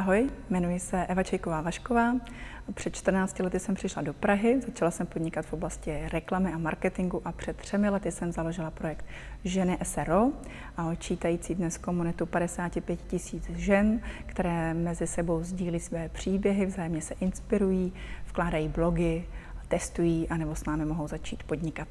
[0.00, 2.16] Ahoj, jmenuji se Eva Čejková Vašková.
[2.74, 7.22] Před 14 lety jsem přišla do Prahy, začala jsem podnikat v oblasti reklamy a marketingu
[7.24, 9.04] a před třemi lety jsem založila projekt
[9.44, 10.32] Ženy SRO,
[10.76, 17.14] a čítající dnes komunitu 55 tisíc žen, které mezi sebou sdílí své příběhy, vzájemně se
[17.20, 17.92] inspirují,
[18.26, 19.24] vkládají blogy,
[19.68, 21.88] testují a nebo s námi mohou začít podnikat.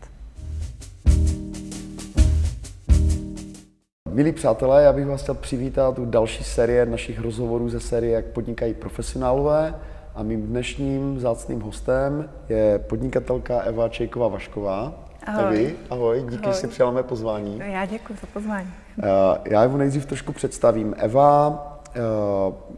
[4.20, 8.26] Milí přátelé, já bych vás chtěl přivítat u další série našich rozhovorů ze série Jak
[8.26, 9.76] podnikají profesionálové.
[10.16, 14.94] A mým dnešním zácným hostem je podnikatelka Eva Čejková Vašková.
[15.26, 15.44] Ahoj.
[15.56, 16.54] Evi, ahoj, díky, Ahoj.
[16.54, 17.60] že jsi přijala mé pozvání.
[17.60, 18.68] No, já děkuji za pozvání.
[19.04, 19.08] Eh,
[19.46, 20.96] Já Evu nejdřív trošku představím.
[20.98, 22.00] Eva eh,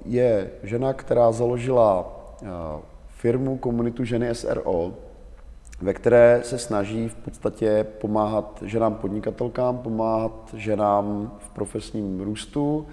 [0.06, 2.48] je žena, která založila eh,
[3.08, 4.94] firmu, komunitu Ženy SRO,
[5.82, 12.88] ve které se snaží v podstatě pomáhat ženám podnikatelkám, pomáhat ženám v profesním růstu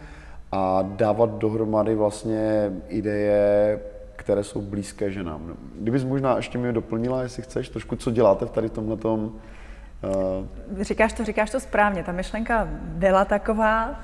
[0.52, 3.80] a dávat dohromady vlastně ideje,
[4.16, 5.56] které jsou blízké ženám.
[5.80, 9.32] Kdybys možná ještě mi doplnila, jestli chceš, trošku, co děláte v tady tomhletom
[10.74, 12.02] uh, Říkáš to, říkáš to správně.
[12.02, 14.00] Ta myšlenka byla taková,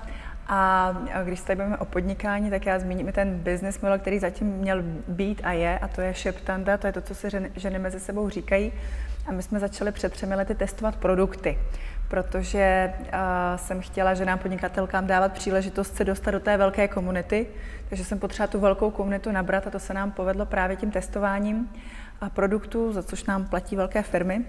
[0.49, 0.93] a
[1.25, 4.83] když se tady bavíme o podnikání, tak já zmíním ten business model, který zatím měl
[5.09, 8.29] být a je, a to je Sheptanda, to je to, co si ženy, mezi sebou
[8.29, 8.73] říkají.
[9.27, 11.59] A my jsme začali před třemi lety testovat produkty,
[12.09, 13.11] protože uh,
[13.57, 17.47] jsem chtěla ženám podnikatelkám dávat příležitost se dostat do té velké komunity,
[17.89, 21.71] takže jsem potřeba tu velkou komunitu nabrat a to se nám povedlo právě tím testováním
[22.29, 24.45] produktů, za což nám platí velké firmy.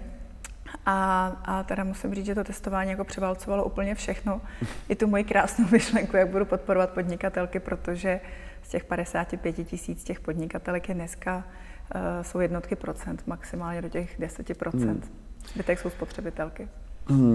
[0.86, 4.41] A, a teda musím říct, že to testování jako převálcovalo úplně všechno.
[4.89, 8.19] I tu moji krásnou myšlenku, jak budu podporovat podnikatelky, protože
[8.64, 14.16] z těch 55 tisíc těch podnikatelek je dneska uh, jsou jednotky procent, maximálně do těch
[14.19, 15.05] 10 procent.
[15.05, 15.16] Hmm.
[15.53, 16.67] Zbytek jsou spotřebitelky.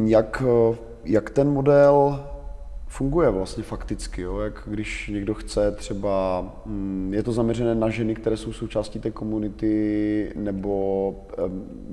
[0.05, 2.27] Jak, eh, jak ten model
[2.91, 4.39] funguje vlastně fakticky, jo?
[4.39, 9.11] jak když někdo chce třeba, mm, je to zaměřené na ženy, které jsou součástí té
[9.11, 11.15] komunity, nebo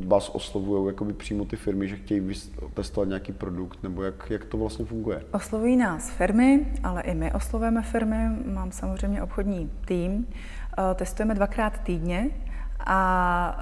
[0.08, 2.34] vás oslovují jakoby přímo ty firmy, že chtějí
[2.74, 5.24] testovat nějaký produkt, nebo jak, jak to vlastně funguje?
[5.32, 10.28] Oslovují nás firmy, ale i my oslovujeme firmy, mám samozřejmě obchodní tým,
[10.78, 12.30] eh, testujeme dvakrát týdně
[12.80, 13.60] a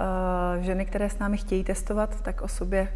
[0.59, 2.87] eh, ženy, které s námi chtějí testovat, tak o sobě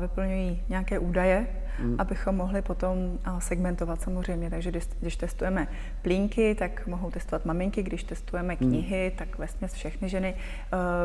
[0.00, 1.46] vyplňují nějaké údaje,
[1.78, 1.96] mm.
[1.98, 4.50] abychom mohli potom segmentovat samozřejmě.
[4.50, 5.68] Takže když, když testujeme
[6.02, 9.18] plínky, tak mohou testovat maminky, když testujeme knihy, mm.
[9.18, 10.34] tak vlastně všechny ženy.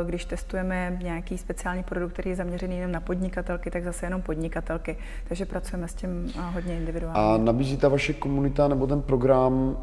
[0.05, 4.97] Když testujeme nějaký speciální produkt, který je zaměřený jenom na podnikatelky, tak zase jenom podnikatelky.
[5.27, 7.19] Takže pracujeme s tím hodně individuálně.
[7.19, 9.77] A nabízí ta vaše komunita nebo ten program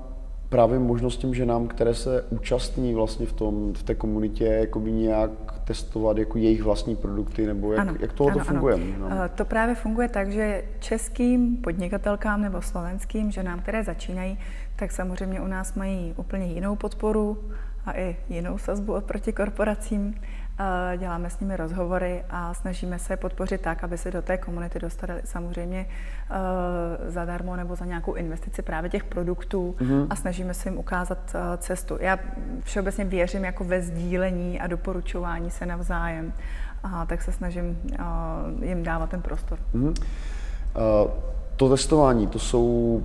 [0.54, 5.31] právě možnost těm ženám, které se účastní vlastně v, tom, v té komunitě, jakoby nějak
[5.65, 8.75] testovat jako jejich vlastní produkty, nebo jak, ano, jak tohle ano, to funguje?
[8.75, 9.09] Ano.
[9.09, 9.28] No.
[9.34, 14.38] To právě funguje tak, že českým podnikatelkám nebo slovenským ženám, které začínají,
[14.76, 17.38] tak samozřejmě u nás mají úplně jinou podporu
[17.87, 20.14] a i jinou sazbu oproti korporacím.
[20.97, 25.20] Děláme s nimi rozhovory a snažíme se podpořit tak, aby se do té komunity dostali
[25.25, 25.87] samozřejmě
[27.09, 30.06] zadarmo nebo za nějakou investici právě těch produktů mm-hmm.
[30.10, 31.98] a snažíme se jim ukázat cestu.
[32.00, 32.19] Já
[32.62, 36.32] všeobecně věřím jako ve sdílení a doporučování se navzájem,
[36.82, 37.78] a tak se snažím
[38.62, 39.59] jim dávat ten prostor.
[39.75, 39.94] Mm-hmm.
[39.94, 41.10] Uh,
[41.56, 43.03] to testování, to jsou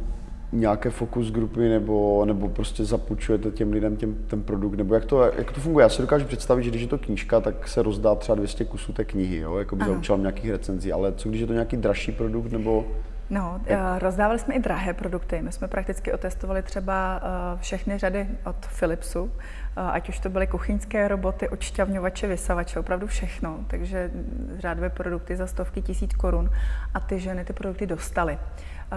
[0.51, 5.23] nějaké fokus grupy nebo, nebo prostě zapůjčujete těm lidem těm, ten produkt, nebo jak to,
[5.37, 5.83] jak to funguje?
[5.83, 8.93] Já si dokážu představit, že když je to knížka, tak se rozdá třeba 200 kusů
[8.93, 9.57] té knihy, jo?
[9.57, 12.85] jako by za účelem nějakých recenzí, ale co když je to nějaký dražší produkt, nebo...
[13.29, 14.01] No, jak...
[14.01, 15.41] rozdávali jsme i drahé produkty.
[15.41, 17.21] My jsme prakticky otestovali třeba
[17.61, 19.31] všechny řady od Philipsu,
[19.75, 23.57] ať už to byly kuchyňské roboty, odšťavňovače, vysavače, opravdu všechno.
[23.67, 24.11] Takže
[24.57, 26.49] řádové produkty za stovky tisíc korun
[26.93, 28.39] a ty ženy ty produkty dostaly.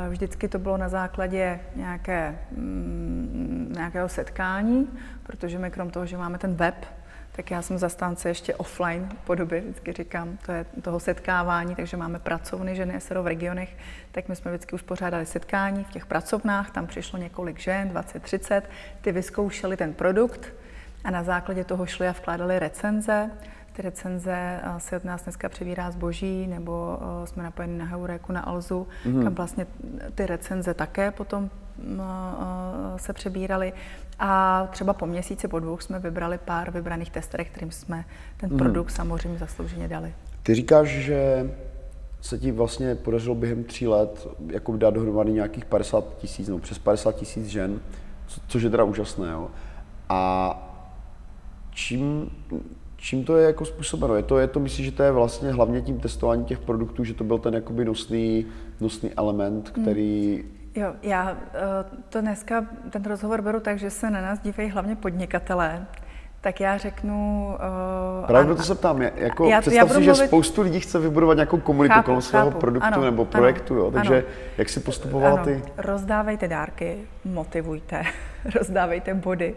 [0.09, 4.89] Vždycky to bylo na základě nějaké, mm, nějakého setkání,
[5.23, 6.87] protože my krom toho, že máme ten web,
[7.33, 12.19] tak já jsem zastánce ještě offline podoby, vždycky říkám, to je toho setkávání, takže máme
[12.19, 13.77] pracovny ženy SRO v regionech,
[14.13, 18.63] tak my jsme vždycky uspořádali setkání v těch pracovnách, tam přišlo několik žen, 20-30,
[19.01, 20.53] ty vyzkoušeli ten produkt
[21.05, 23.31] a na základě toho šli a vkládali recenze,
[23.73, 28.87] ty recenze si od nás dneska přebírá zboží, nebo jsme napojeni na Heuréku, na Alzu,
[29.07, 29.25] mm-hmm.
[29.25, 29.67] kam vlastně
[30.15, 31.51] ty recenze také potom
[32.97, 33.73] se přebíraly.
[34.19, 38.05] A třeba po měsíci, po dvou jsme vybrali pár vybraných testerek, kterým jsme
[38.37, 38.59] ten mm-hmm.
[38.59, 40.15] produkt samozřejmě zaslouženě dali.
[40.43, 41.51] Ty říkáš, že
[42.21, 46.79] se ti vlastně podařilo během tří let jako dát dohromady nějakých 50 tisíc, nebo přes
[46.79, 47.81] 50 tisíc žen,
[48.47, 49.31] což je teda úžasné.
[49.31, 49.51] Jo?
[50.09, 50.69] A
[51.71, 52.31] čím,
[53.03, 54.17] Čím to je jako způsobeno?
[54.17, 57.15] Je to, je to myslím, že to je vlastně hlavně tím testováním těch produktů, že
[57.15, 58.47] to byl ten jakoby nosný,
[58.81, 60.45] nosný element, který
[60.75, 61.37] Jo, já
[62.09, 65.87] to dneska, ten rozhovor beru tak, že se na nás dívají hlavně podnikatelé,
[66.41, 67.49] tak já řeknu...
[68.21, 69.03] Uh, Právě to se ptám.
[69.03, 70.17] Jako, já, představ já si, mluvit...
[70.17, 72.61] že spoustu lidí chce vybudovat nějakou komunitu chápu, kolem svého chápu.
[72.61, 73.91] produktu ano, nebo projektu, ano, jo?
[73.91, 74.27] takže ano.
[74.59, 75.45] jak si postupovala ano.
[75.45, 75.63] ty?
[75.77, 78.03] Rozdávejte dárky, motivujte,
[78.55, 79.55] rozdávejte body,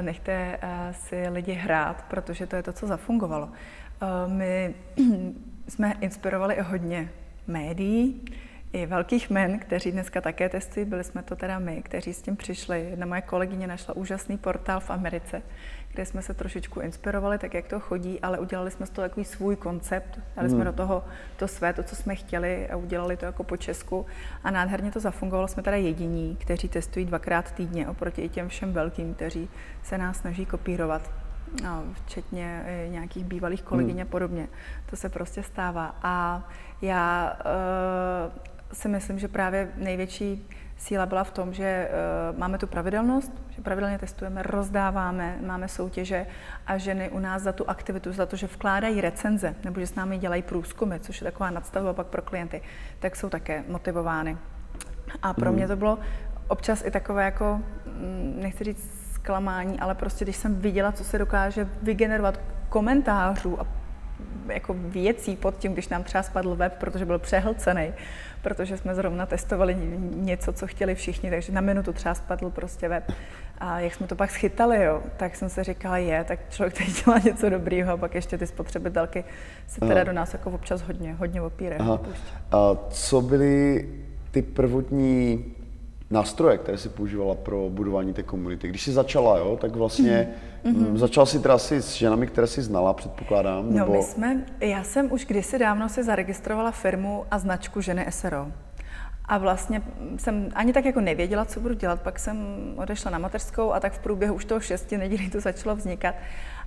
[0.00, 3.46] nechte uh, si lidi hrát, protože to je to, co zafungovalo.
[3.46, 4.74] Uh, my
[5.68, 7.10] jsme inspirovali hodně
[7.46, 8.20] médií,
[8.72, 12.36] i velkých men, kteří dneska také testují, byli jsme to teda my, kteří s tím
[12.36, 12.86] přišli.
[12.90, 15.42] Jedna moje kolegyně našla úžasný portál v Americe,
[15.92, 19.24] kde jsme se trošičku inspirovali, tak jak to chodí, ale udělali jsme z toho takový
[19.24, 20.56] svůj koncept, dali hmm.
[20.56, 21.04] jsme do toho
[21.36, 24.06] to své, to, co jsme chtěli a udělali to jako po Česku
[24.44, 25.48] a nádherně to zafungovalo.
[25.48, 29.48] Jsme teda jediní, kteří testují dvakrát týdně oproti i těm všem velkým, kteří
[29.82, 31.10] se nás snaží kopírovat
[31.62, 34.02] no, včetně nějakých bývalých kolegyň hmm.
[34.02, 34.48] a podobně.
[34.90, 35.96] To se prostě stává.
[36.02, 36.48] A
[36.82, 38.32] já uh,
[38.72, 40.48] si myslím, že právě největší
[40.82, 41.88] síla byla v tom, že
[42.32, 46.26] uh, máme tu pravidelnost, že pravidelně testujeme, rozdáváme, máme soutěže
[46.66, 49.94] a ženy u nás za tu aktivitu, za to, že vkládají recenze nebo že s
[49.94, 52.62] námi dělají průzkumy, což je taková nadstavba pak pro klienty,
[52.98, 54.36] tak jsou také motivovány.
[55.22, 55.56] A pro mm.
[55.56, 55.98] mě to bylo
[56.48, 61.18] občas i takové jako, mm, nechci říct zklamání, ale prostě když jsem viděla, co se
[61.18, 63.66] dokáže vygenerovat komentářů a
[64.46, 67.92] jako věcí pod tím, když nám třeba spadl web, protože byl přehlcený,
[68.42, 69.76] protože jsme zrovna testovali
[70.14, 73.12] něco, co chtěli všichni, takže na minutu třeba spadl prostě web.
[73.58, 76.90] A jak jsme to pak schytali, jo, tak jsem se říkala, je, tak člověk tady
[77.04, 79.24] dělá něco dobrýho a pak ještě ty spotřebitelky
[79.66, 80.04] se teda Aha.
[80.04, 81.80] do nás jako občas hodně, hodně opírají.
[82.52, 83.88] A co byly
[84.30, 85.44] ty prvotní
[86.12, 88.68] nástroje, které si používala pro budování té komunity.
[88.68, 90.96] Když jsi začala, jo, tak vlastně mm-hmm.
[90.96, 93.66] začala si teda s ženami, které si znala, předpokládám?
[93.70, 93.92] No, nebo...
[93.92, 98.46] my jsme, já jsem už kdysi dávno si zaregistrovala firmu a značku Ženy SRO.
[99.24, 99.82] A vlastně
[100.16, 102.36] jsem ani tak jako nevěděla, co budu dělat, pak jsem
[102.76, 106.14] odešla na mateřskou a tak v průběhu už toho šesti nedělí to začalo vznikat.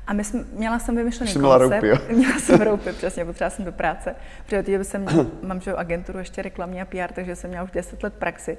[0.07, 1.83] A my jsme, měla jsem vymyšlený Jsi měla koncept.
[1.83, 1.97] Roupy, jo?
[2.17, 4.15] Měla jsem roupy, přesně, potřeba jsem do práce.
[4.45, 5.05] Protože jsem,
[5.41, 8.57] mám že agenturu ještě reklamní a PR, takže jsem měla už 10 let praxi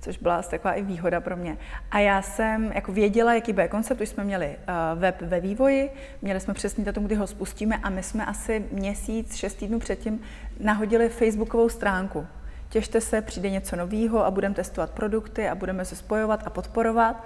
[0.00, 1.56] což byla taková i výhoda pro mě.
[1.90, 5.90] A já jsem jako věděla, jaký bude koncept, už jsme měli uh, web ve vývoji,
[6.22, 10.20] měli jsme přesně datum, kdy ho spustíme a my jsme asi měsíc, šest týdnů předtím
[10.60, 12.26] nahodili facebookovou stránku.
[12.68, 17.24] Těšte se, přijde něco nového a budeme testovat produkty a budeme se spojovat a podporovat.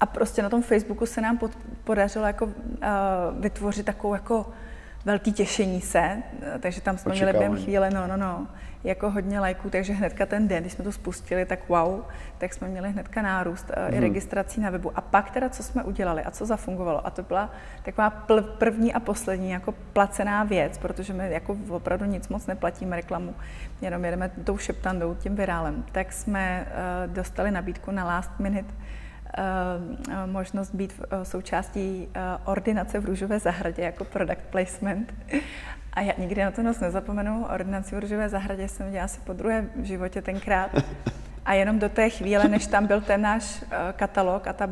[0.00, 1.50] A prostě na tom Facebooku se nám pod,
[1.84, 2.52] podařilo jako, uh,
[3.40, 4.46] vytvořit takovou jako
[5.04, 6.22] velký těšení se,
[6.60, 8.46] takže tam jsme měli během chvíle, no, no, no,
[8.84, 12.00] jako hodně lajků, takže hnedka ten den, když jsme to spustili, tak wow,
[12.38, 13.88] tak jsme měli hnedka nárůst mm.
[13.88, 14.00] i mhm.
[14.00, 14.92] registrací na webu.
[14.94, 17.50] A pak teda, co jsme udělali a co zafungovalo, a to byla
[17.82, 18.10] taková
[18.58, 23.34] první a poslední jako placená věc, protože my jako opravdu nic moc neplatíme reklamu,
[23.82, 26.66] jenom jedeme tou šeptandou, tím virálem, tak jsme
[27.06, 28.74] uh, dostali nabídku na last minute
[30.26, 35.14] možnost být součástí uh, ordinace v Růžové zahradě jako product placement.
[35.92, 37.46] A já nikdy na to noc nezapomenu.
[37.54, 40.70] Ordinaci v Růžové zahradě jsem dělala asi po druhé v životě tenkrát.
[41.44, 43.64] A jenom do té chvíle, než tam byl ten náš
[43.96, 44.70] katalog a ta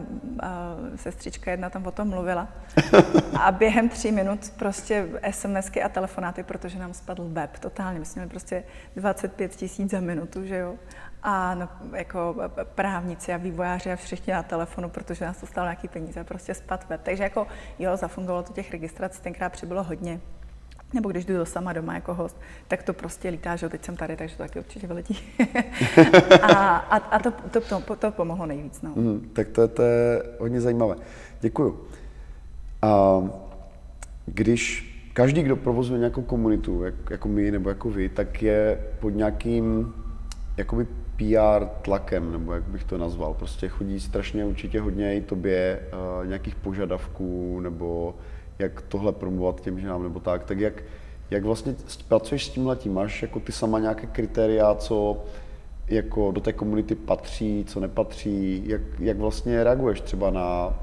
[0.97, 2.49] sestřička jedna tam o tom mluvila.
[3.41, 7.99] A během tří minut prostě SMSky a telefonáty, protože nám spadl web totálně.
[7.99, 8.65] My jsme měli prostě
[8.97, 10.75] 25 tisíc za minutu, že jo.
[11.23, 12.37] A no, jako
[12.75, 16.89] právníci a vývojáři a všichni na telefonu, protože nás to stalo nějaký peníze, prostě spad
[16.89, 17.01] web.
[17.03, 17.47] Takže jako
[17.79, 20.21] jo, zafungovalo to těch registrací, tenkrát přibylo hodně.
[20.95, 22.37] Nebo když jdu sama doma jako host,
[22.69, 25.19] tak to prostě lítá, že teď jsem tady, takže to taky určitě vyletí.
[26.43, 28.83] a a, a to, to, to, to pomohlo nejvíc.
[28.83, 28.93] No.
[28.97, 30.97] Mm, tak to, to je hodně zajímavé.
[31.41, 31.87] Děkuju.
[32.83, 33.23] A
[34.27, 39.11] když každý, kdo provozuje nějakou komunitu, jak, jako my nebo jako vy, tak je pod
[39.11, 39.95] nějakým
[40.57, 40.87] jakoby
[41.23, 43.35] PR tlakem, nebo jak bych to nazval.
[43.35, 45.81] Prostě chodí strašně určitě hodně i tobě
[46.21, 48.15] uh, nějakých požadavků, nebo
[48.59, 50.83] jak tohle promovat těm ženám nebo tak, tak jak,
[51.31, 51.75] jak vlastně
[52.09, 52.95] pracuješ s tím?
[52.95, 55.25] Máš jako ty sama nějaké kritéria, co
[55.89, 60.75] jako do té komunity patří, co nepatří, jak, jak vlastně reaguješ třeba na,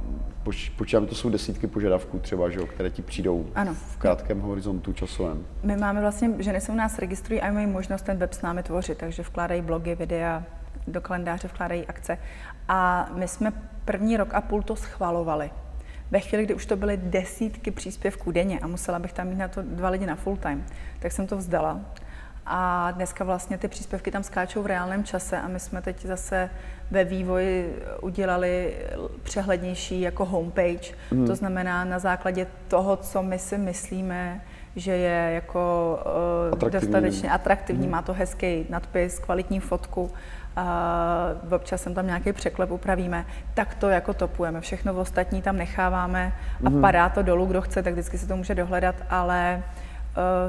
[0.44, 3.74] poč, počítám, to jsou desítky požadavků třeba, že, které ti přijdou ano.
[3.74, 5.46] v krátkém horizontu časovém.
[5.63, 8.63] My máme vlastně, ženy se u nás registrují a mají možnost ten web s námi
[8.63, 10.44] tvořit, takže vkládají blogy, videa,
[10.88, 12.18] do kalendáře vkládají akce.
[12.68, 13.53] A my jsme
[13.86, 15.50] první rok a půl to schvalovali
[16.12, 19.48] ve chvíli, kdy už to byly desítky příspěvků denně a musela bych tam mít na
[19.48, 20.65] to dva lidi na full time,
[21.00, 21.79] tak jsem to vzdala.
[22.51, 26.50] A dneska vlastně ty příspěvky tam skáčou v reálném čase a my jsme teď zase
[26.91, 28.74] ve vývoji udělali
[29.24, 30.94] přehlednější jako homepage.
[31.12, 31.27] Mm.
[31.27, 34.41] To znamená na základě toho, co my si myslíme,
[34.75, 36.88] že je jako uh, atraktivní.
[36.88, 37.91] dostatečně atraktivní, mm.
[37.91, 43.89] má to hezký nadpis, kvalitní fotku, uh, občas sem tam nějaký překlep upravíme, tak to
[43.89, 44.62] jako topujeme.
[44.62, 46.34] Všechno ostatní tam necháváme
[46.65, 46.82] a mm.
[46.82, 49.88] padá to dolů, kdo chce, tak vždycky si to může dohledat, ale uh,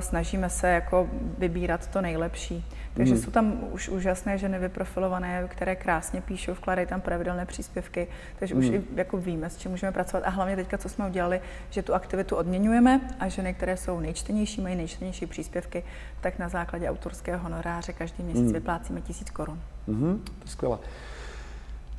[0.00, 2.64] snažíme se jako vybírat to nejlepší.
[2.94, 3.22] Takže hmm.
[3.22, 8.06] jsou tam už úžasné ženy vyprofilované, které krásně píšou, vkládají tam pravidelné příspěvky,
[8.38, 8.64] takže hmm.
[8.64, 10.22] už i jako víme, s čím můžeme pracovat.
[10.26, 11.40] A hlavně teďka, co jsme udělali,
[11.70, 15.84] že tu aktivitu odměňujeme a ženy, které jsou nejčtenější, mají nejčtenější příspěvky,
[16.20, 18.52] tak na základě autorského honoráře každý měsíc hmm.
[18.52, 19.60] vyplácíme tisíc korun.
[19.88, 20.78] Hmm, to je skvělé.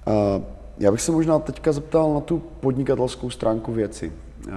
[0.07, 0.43] Uh,
[0.77, 4.11] já bych se možná teďka zeptal na tu podnikatelskou stránku věci.
[4.47, 4.53] Uh,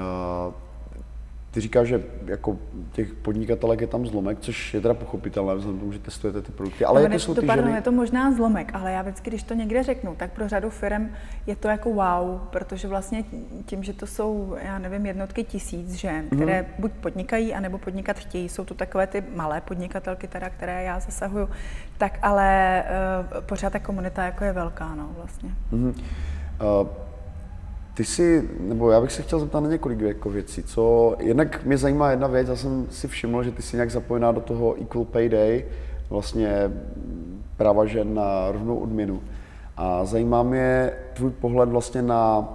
[1.55, 2.59] ty říkáš, že jako
[2.93, 6.53] těch podnikatelek je tam zlomek, což je teda pochopitelné, vzhledem k tomu, že testujete ty
[6.53, 6.85] produkty.
[6.85, 7.79] Ale no, jako jsou to, ty pardon, ženy...
[7.79, 11.11] je to možná zlomek, ale já vždycky, když to někde řeknu, tak pro řadu firm
[11.47, 13.25] je to jako wow, protože vlastně
[13.67, 16.37] tím, že to jsou, já nevím, jednotky tisíc žen, mm-hmm.
[16.37, 21.01] které buď podnikají, anebo podnikat chtějí, jsou to takové ty malé podnikatelky, teda, které já
[21.01, 21.49] zasahuju,
[21.99, 22.83] tak ale
[23.35, 25.51] uh, pořád ta komunita jako je velká, no vlastně.
[25.73, 25.95] Mm-hmm.
[26.81, 27.14] Uh,
[27.95, 30.63] ty jsi, nebo já bych se chtěl zeptat na několik jako věcí.
[30.63, 34.33] Co, jednak mě zajímá jedna věc, já jsem si všiml, že ty jsi nějak zapojená
[34.33, 35.65] do toho Equal Pay Day,
[36.11, 36.71] vlastně
[37.57, 39.23] práva žen na rovnou odměnu.
[39.77, 42.49] A zajímá mě tvůj pohled vlastně na,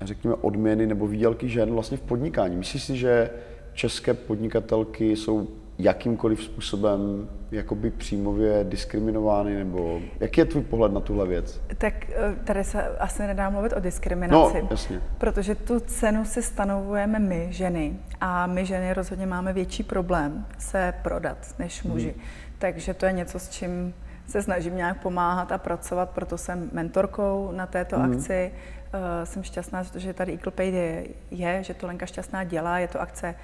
[0.00, 2.56] řekněme, odměny nebo výdělky žen vlastně v podnikání.
[2.56, 3.30] Myslíš si, že
[3.72, 11.26] české podnikatelky jsou jakýmkoliv způsobem jakoby přímově diskriminovány, nebo jaký je tvůj pohled na tuhle
[11.26, 11.60] věc?
[11.78, 15.00] Tak eh, tady se asi nedá mluvit o diskriminaci, no, jasně.
[15.18, 20.94] protože tu cenu si stanovujeme my, ženy, a my ženy rozhodně máme větší problém se
[21.02, 22.10] prodat než muži.
[22.10, 22.22] Hmm.
[22.58, 23.94] Takže to je něco, s čím
[24.26, 28.12] se snažím nějak pomáhat a pracovat, proto jsem mentorkou na této hmm.
[28.12, 28.52] akci.
[28.94, 32.88] Uh, jsem šťastná, že tady Equal Pay je, je, že to Lenka Šťastná dělá, je
[32.88, 33.34] to akce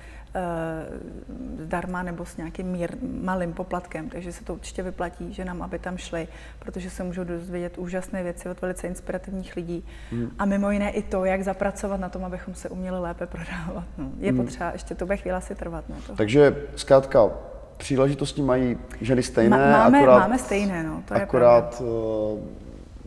[1.58, 2.90] zdarma nebo s nějakým mír,
[3.22, 7.24] malým poplatkem, takže se to určitě vyplatí že nám, aby tam šli, protože se můžou
[7.24, 9.84] dozvědět úžasné věci od velice inspirativních lidí.
[10.10, 10.30] Hmm.
[10.38, 13.84] A mimo jiné i to, jak zapracovat na tom, abychom se uměli lépe prodávat.
[13.98, 14.44] No, je hmm.
[14.44, 15.84] potřeba, ještě to bude chvíle si trvat.
[15.88, 16.16] No, to.
[16.16, 17.30] Takže zkrátka
[17.76, 22.38] příležitosti mají ženy stejné, Ma, máme, akorát, máme stejné, no, to akorát, je uh,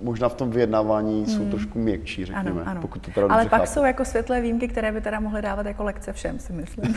[0.04, 1.26] možná v tom vyjednávání hmm.
[1.26, 2.62] jsou trošku měkčí, řekněme.
[2.62, 2.82] Ano, ano.
[2.82, 3.66] Pokud to Ale pak chápu.
[3.66, 6.96] jsou jako světlé výjimky, které by teda mohly dávat jako lekce všem, si myslím.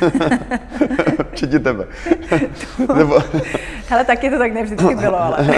[1.33, 1.87] Včetně tebe.
[2.97, 3.19] Nebo...
[3.91, 5.49] Ale taky to tak nevždycky bylo, ale...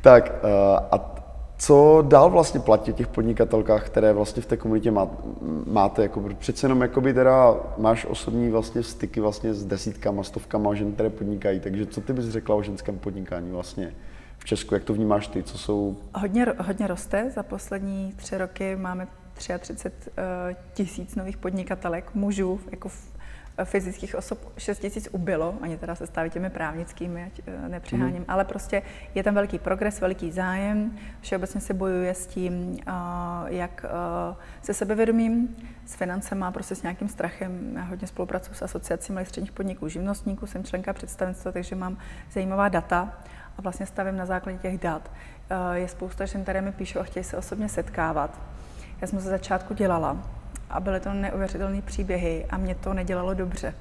[0.00, 0.48] tak uh,
[0.90, 1.14] a
[1.58, 5.08] co dál vlastně platí těch podnikatelkách, které vlastně v té komunitě má,
[5.66, 6.02] máte?
[6.02, 11.10] Jako, přece jenom jakoby teda máš osobní vlastně styky vlastně s desítkama, stovkama žen, které
[11.10, 13.92] podnikají, takže co ty bys řekla o ženském podnikání vlastně?
[14.44, 14.74] V Česku.
[14.74, 15.42] Jak to vnímáš ty?
[15.42, 15.96] Co jsou...
[16.14, 17.30] Hodně, hodně roste.
[17.30, 22.90] Za poslední tři roky máme 33 eh, tisíc nových podnikatelek, mužů, jako
[23.58, 28.18] eh, fyzických osob 6 tisíc ubylo, oni teda se stávají těmi právnickými, ať eh, nepřeháním,
[28.18, 28.24] mm.
[28.28, 28.82] ale prostě
[29.14, 32.78] je tam velký progres, veliký zájem, všeobecně se bojuje s tím,
[33.46, 33.84] jak
[34.62, 37.72] se sebevědomím, s financema, prostě s nějakým strachem.
[37.76, 41.98] Já hodně spolupracuji s asociací malých středních podniků, živnostníků, jsem členka představenstva, takže mám
[42.32, 43.24] zajímavá data
[43.58, 45.10] a vlastně stavím na základě těch dat.
[45.50, 48.40] Eh, je spousta žen, které mi píšou a chtějí se osobně setkávat.
[49.00, 50.16] Já jsem ze začátku dělala
[50.70, 53.74] a byly to neuvěřitelné příběhy a mě to nedělalo dobře.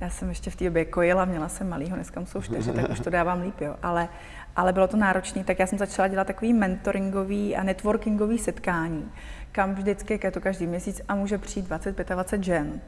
[0.00, 3.00] Já jsem ještě v té době kojila, měla jsem malýho, dneska jsou čtyři, tak už
[3.00, 3.76] to dávám líp, jo.
[3.82, 4.08] Ale,
[4.56, 9.12] ale bylo to náročné, tak já jsem začala dělat takový mentoringový a networkingový setkání,
[9.52, 12.80] kam vždycky, je to každý měsíc a může přijít 20-25 žen.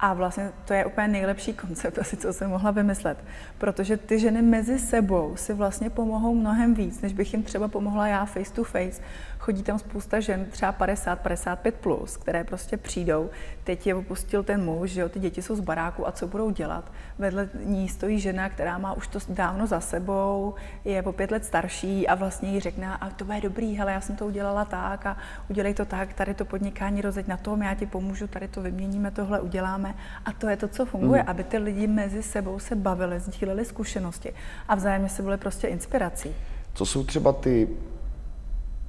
[0.00, 3.18] A vlastně to je úplně nejlepší koncept, asi co jsem mohla vymyslet,
[3.58, 8.08] protože ty ženy mezi sebou si vlastně pomohou mnohem víc, než bych jim třeba pomohla
[8.08, 9.02] já face to face,
[9.46, 13.30] chodí tam spousta žen, třeba 50, 55 plus, které prostě přijdou.
[13.64, 16.50] Teď je opustil ten muž, že jo, ty děti jsou z baráku a co budou
[16.50, 16.92] dělat?
[17.18, 21.44] Vedle ní stojí žena, která má už to dávno za sebou, je po pět let
[21.44, 25.06] starší a vlastně jí řekne, a to bude dobrý, hele, já jsem to udělala tak
[25.06, 25.16] a
[25.50, 29.10] udělej to tak, tady to podnikání rozeď na tom, já ti pomůžu, tady to vyměníme,
[29.10, 29.94] tohle uděláme.
[30.24, 31.28] A to je to, co funguje, mm.
[31.28, 34.32] aby ty lidi mezi sebou se bavili, sdíleli zkušenosti
[34.68, 36.34] a vzájemně se byly prostě inspirací.
[36.74, 37.68] Co jsou třeba ty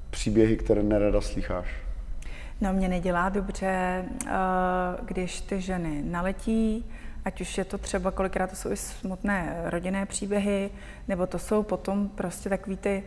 [0.09, 1.67] příběhy, které nerada slycháš?
[2.61, 4.31] No, mě nedělá dobře, eh,
[5.05, 6.85] když ty ženy naletí,
[7.25, 10.69] ať už je to třeba, kolikrát to jsou i smutné rodinné příběhy,
[11.07, 13.03] nebo to jsou potom prostě takový ty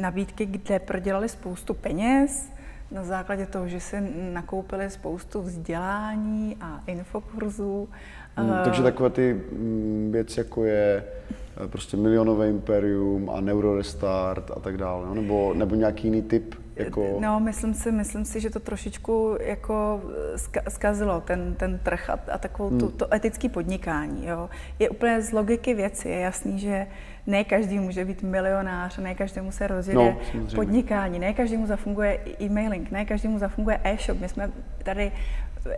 [0.00, 2.50] nabídky, kde prodělali spoustu peněz,
[2.90, 3.96] na základě toho, že si
[4.32, 7.88] nakoupili spoustu vzdělání a infokurzů.
[8.36, 11.34] Hmm, takže takové ty mm, věci, jako je eh,
[11.66, 15.14] prostě milionové imperium a neurorestart a tak dále, no?
[15.14, 17.16] nebo, nebo nějaký jiný typ jako...
[17.20, 20.02] No, myslím si, myslím si, že to trošičku jako
[20.68, 22.78] zkazilo ten, ten trh a, a takovou hmm.
[22.78, 24.26] tu, to etické podnikání.
[24.26, 24.50] Jo.
[24.78, 26.86] Je úplně z logiky věci, je jasný, že
[27.26, 30.16] ne každý může být milionář, ne každému se rozjede no,
[30.54, 34.20] podnikání, ne každému zafunguje e-mailing, ne každému zafunguje e-shop.
[34.20, 34.50] My jsme
[34.82, 35.12] tady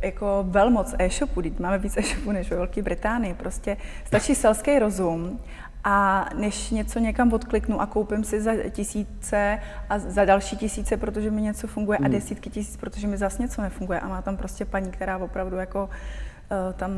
[0.02, 3.34] jako velmoc e-shopu, máme víc e-shopů než ve Velké Británii.
[3.34, 5.40] Prostě stačí selský rozum
[5.84, 9.58] a než něco někam odkliknu a koupím si za tisíce
[9.88, 12.06] a za další tisíce, protože mi něco funguje hmm.
[12.06, 15.56] a desítky tisíc, protože mi zase něco nefunguje a má tam prostě paní, která opravdu
[15.56, 16.90] jako uh, tam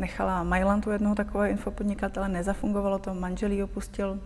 [0.00, 4.20] nechala Mailandu jednoho takového infopodnikatele, nezafungovalo to, manželí opustil,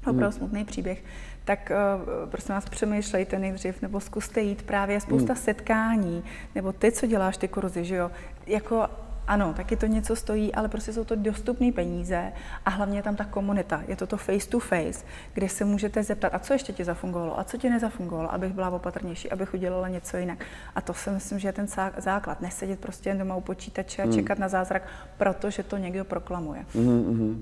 [0.00, 0.32] opravdu hmm.
[0.32, 1.04] smutný příběh,
[1.44, 1.72] tak
[2.04, 5.42] uh, prosím vás přemýšlejte nejdřív, nebo zkuste jít právě spousta hmm.
[5.42, 8.10] setkání, nebo ty, co děláš ty kurzy, že jo,
[8.46, 8.88] jako
[9.26, 12.32] ano, taky to něco stojí, ale prostě jsou to dostupné peníze
[12.64, 13.82] a hlavně je tam ta komunita.
[13.88, 15.04] Je to to face to face,
[15.34, 18.70] kde se můžete zeptat, a co ještě ti zafungovalo, a co ti nezafungovalo, abych byla
[18.70, 20.44] opatrnější, abych udělala něco jinak.
[20.74, 21.66] A to si myslím, že je ten
[21.98, 22.40] základ.
[22.40, 24.14] Nesedět prostě jen doma u počítače a hmm.
[24.14, 24.82] čekat na zázrak,
[25.18, 26.66] protože to někdo proklamuje.
[26.74, 27.36] Mm-hmm,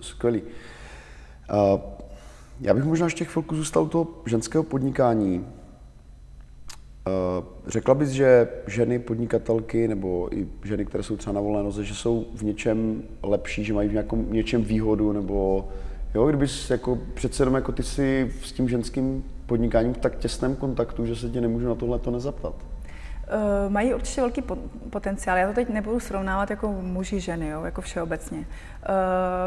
[0.00, 0.42] skvělý.
[0.42, 1.80] Uh,
[2.60, 5.46] já bych možná ještě chvilku zůstal u toho ženského podnikání.
[7.06, 11.84] Eh, řekla bys, že ženy podnikatelky nebo i ženy, které jsou třeba na volné noze,
[11.84, 15.68] že jsou v něčem lepší, že mají v nějakom, něčem výhodu, nebo
[16.14, 20.56] jo, kdybys jako přece jenom jako ty si s tím ženským podnikáním v tak těsném
[20.56, 22.54] kontaktu, že se tě nemůžu na tohle to nezaptat?
[22.54, 24.42] Uh, mají určitě velký
[24.90, 25.36] potenciál.
[25.36, 28.38] Já to teď nebudu srovnávat jako muži, ženy, jo, jako všeobecně.
[28.38, 28.44] Uh,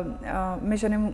[0.07, 0.19] uh,
[0.61, 1.13] my ženy,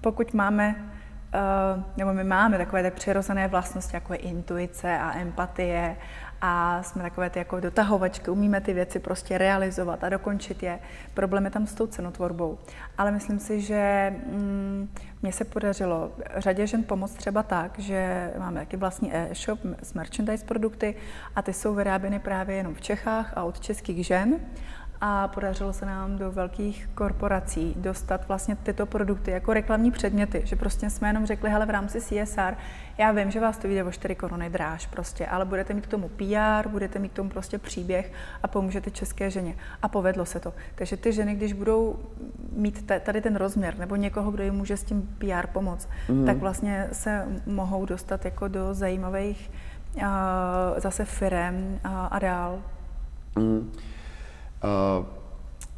[0.00, 0.92] pokud máme
[1.34, 5.96] Uh, nebo my máme takové ty přirozené vlastnosti, jako je intuice a empatie
[6.40, 10.78] a jsme takové ty jako dotahovačky, umíme ty věci prostě realizovat a dokončit je.
[11.14, 12.58] Problém je tam s tou cenotvorbou.
[12.98, 14.88] Ale myslím si, že mm,
[15.22, 20.46] mně se podařilo řadě žen pomoct třeba tak, že máme taky vlastní e-shop s merchandise
[20.46, 20.94] produkty
[21.36, 24.40] a ty jsou vyráběny právě jenom v Čechách a od českých žen
[25.00, 30.56] a podařilo se nám do velkých korporací dostat vlastně tyto produkty jako reklamní předměty, že
[30.56, 32.54] prostě jsme jenom řekli, hele, v rámci CSR,
[32.98, 35.90] já vím, že vás to vyjde o 4 koruny dráž prostě, ale budete mít k
[35.90, 39.54] tomu PR, budete mít k tomu prostě příběh a pomůžete české ženě.
[39.82, 40.54] A povedlo se to.
[40.74, 41.98] Takže ty ženy, když budou
[42.52, 46.26] mít tady ten rozměr nebo někoho, kdo jim může s tím PR pomoct, mm.
[46.26, 49.50] tak vlastně se mohou dostat jako do zajímavých
[49.96, 50.02] uh,
[50.76, 52.62] zase firem uh, a dál.
[53.36, 53.72] Mm.
[54.64, 55.06] Uh,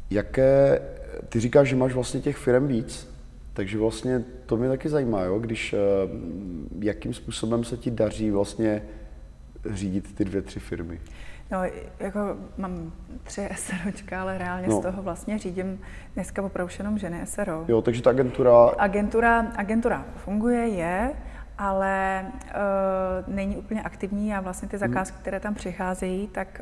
[0.09, 0.81] jaké,
[1.29, 3.09] ty říkáš, že máš vlastně těch firm víc,
[3.53, 5.39] takže vlastně to mě taky zajímá, jo?
[5.39, 5.79] když uh,
[6.79, 8.81] jakým způsobem se ti daří vlastně
[9.69, 11.01] řídit ty dvě, tři firmy?
[11.51, 11.57] No,
[11.99, 12.19] jako
[12.57, 12.91] mám
[13.23, 14.79] tři SROčka, ale reálně no.
[14.79, 15.79] z toho vlastně řídím
[16.13, 17.65] dneska opravdu jenom ženy SRO.
[17.67, 18.65] Jo, takže ta agentura...
[18.65, 21.13] Agentura, agentura funguje, je,
[21.57, 24.79] ale uh, není úplně aktivní a vlastně ty mhm.
[24.79, 25.21] zakázky, hmm.
[25.21, 26.61] které tam přicházejí, tak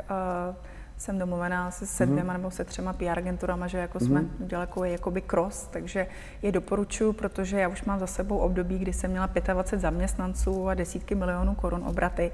[0.49, 0.55] uh,
[0.99, 2.13] jsem domluvená se, se mhm.
[2.13, 2.37] dvěma mm-hmm.
[2.37, 4.05] nebo se třema PR agenturama, že jako mm-hmm.
[4.05, 4.35] jsme mhm.
[4.39, 6.07] udělali jako jakoby cross, takže
[6.41, 10.73] je doporučuji, protože já už mám za sebou období, kdy jsem měla 25 zaměstnanců a
[10.73, 12.31] desítky milionů korun obraty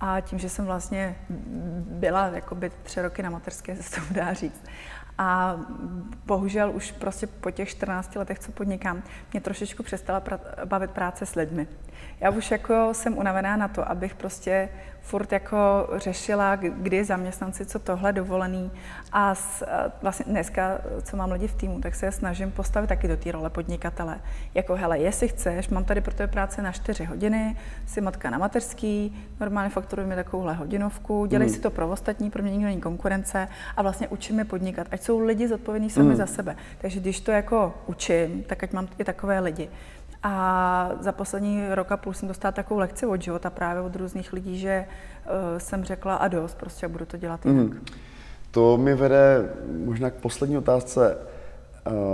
[0.00, 1.16] a tím, že jsem vlastně
[1.80, 4.62] byla jakoby tři roky na materské, se to dá říct.
[5.18, 5.56] A
[6.26, 10.22] bohužel už prostě po těch 14 letech, co podnikám, mě trošičku přestala
[10.64, 11.66] bavit práce s lidmi.
[12.20, 14.68] Já už jako jsem unavená na to, abych prostě
[15.02, 18.70] furt jako řešila, kdy zaměstnanci, co tohle dovolený.
[19.12, 19.64] A s,
[20.02, 23.32] vlastně dneska, co mám lidi v týmu, tak se je snažím postavit taky do té
[23.32, 24.20] role podnikatele.
[24.54, 28.38] Jako hele, jestli chceš, mám tady pro tebe práce na 4 hodiny, jsi matka na
[28.38, 31.54] mateřský, normálně fakturujeme takovouhle hodinovku, dělej mm.
[31.54, 35.20] si to pro ostatní, pro mě nikdo není konkurence a vlastně učíme podnikat, ať jsou
[35.20, 36.16] lidi zodpovědní sami mm.
[36.16, 36.56] za sebe.
[36.78, 39.68] Takže když to jako učím, tak ať mám i takové lidi.
[40.22, 44.32] A za poslední rok a půl jsem dostala takovou lekci od života právě od různých
[44.32, 47.66] lidí, že uh, jsem řekla a dost, prostě budu to dělat jinak.
[47.66, 47.84] Mm.
[48.50, 49.50] To mi vede
[49.84, 51.18] možná k poslední otázce.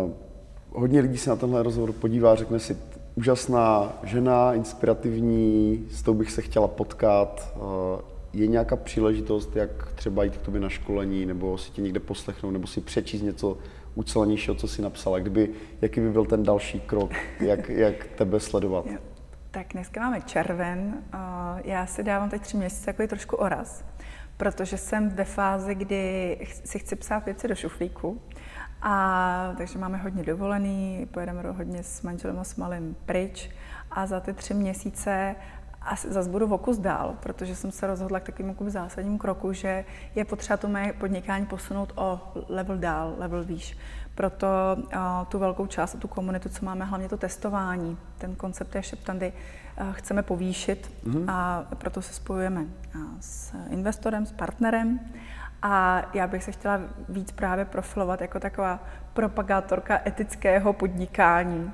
[0.05, 0.11] Uh,
[0.71, 2.77] hodně lidí se na tenhle rozhovor podívá, řekne si,
[3.15, 7.55] úžasná žena, inspirativní, s tou bych se chtěla potkat.
[7.57, 7.63] Uh,
[8.33, 12.51] je nějaká příležitost, jak třeba jít k tobě na školení, nebo si tě někde poslechnout,
[12.51, 13.59] nebo si přečíst něco
[13.97, 15.19] ucelenějšího, co si napsala?
[15.19, 15.51] Kdyby,
[15.83, 18.85] jaký by byl ten další krok, jak, jak tebe sledovat?
[19.51, 21.03] Tak dneska máme červen.
[21.65, 23.85] Já si dávám teď tři měsíce takový trošku oraz,
[24.37, 28.21] protože jsem ve fázi, kdy si chci psát věci do šuflíku.
[28.83, 33.51] A takže máme hodně dovolený, pojedeme hodně s manželem a s malým pryč
[33.91, 35.37] a za ty tři měsíce
[35.87, 40.25] a zase budu vokus dál, protože jsem se rozhodla k takovému zásadnímu kroku, že je
[40.25, 43.79] potřeba to mé podnikání posunout o level dál, level výš.
[44.15, 44.47] Proto
[45.29, 49.33] tu velkou část, tu komunitu, co máme, hlavně to testování, ten koncept té šeptandy,
[49.93, 51.25] chceme povýšit mm-hmm.
[51.29, 52.67] a proto se spojujeme
[53.21, 55.01] s investorem, s partnerem
[55.63, 61.73] a já bych se chtěla víc právě profilovat jako taková propagátorka etického podnikání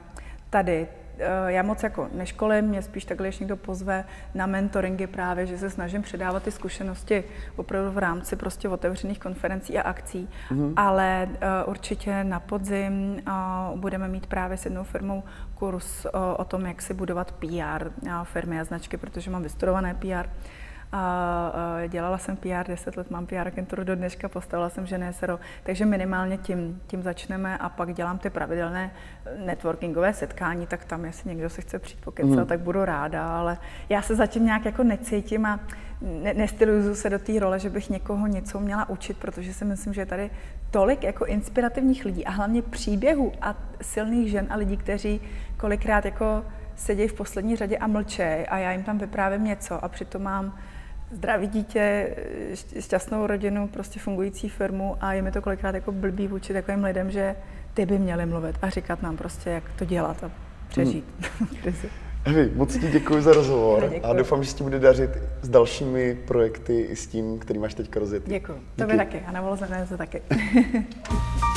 [0.51, 1.02] tady Eh,
[1.47, 5.71] já moc jako neškolím, mě spíš takhle, když někdo pozve na mentoringy právě, že se
[5.71, 7.25] snažím předávat ty zkušenosti
[7.57, 10.73] opravdu v rámci prostě otevřených konferencí a akcí, mm-hmm.
[10.77, 13.17] ale uh, určitě na podzim
[13.73, 15.23] uh, budeme mít právě s jednou firmou
[15.55, 19.95] kurz uh, o tom, jak si budovat PR uh, firmy a značky, protože mám vystudované
[19.95, 20.29] PR
[20.93, 21.53] a
[21.89, 25.85] dělala jsem PR 10 let, mám PR agenturu do dneška, postavila jsem žené sero, takže
[25.85, 28.91] minimálně tím, tím začneme a pak dělám ty pravidelné
[29.45, 32.47] networkingové setkání, tak tam, jestli někdo se chce přijít pokecat, mm.
[32.47, 35.61] tak budu ráda, ale já se zatím nějak jako necítím a
[36.01, 39.95] ne, nestylizuju se do té role, že bych někoho něco měla učit, protože si myslím,
[39.95, 40.31] že je tady
[40.71, 45.21] tolik jako inspirativních lidí a hlavně příběhů a silných žen a lidí, kteří
[45.57, 46.45] kolikrát jako
[46.77, 50.59] sedí v poslední řadě a mlčej a já jim tam vyprávím něco a přitom mám
[51.13, 52.17] zdravý dítě,
[52.81, 57.11] šťastnou rodinu, prostě fungující firmu a je mi to kolikrát jako blbý vůči takovým lidem,
[57.11, 57.37] že
[57.75, 60.31] ty by měli mluvit a říkat nám prostě, jak to dělat a
[60.69, 61.05] přežít
[61.41, 61.75] hmm.
[62.25, 64.03] Evi, moc ti děkuji za rozhovor děkuji.
[64.03, 65.11] a doufám, že se ti bude dařit
[65.43, 68.31] s dalšími projekty i s tím, který máš teďka rozjetý.
[68.31, 68.61] Děkuji.
[68.77, 69.43] Tobě taky a na
[69.89, 70.23] to taky.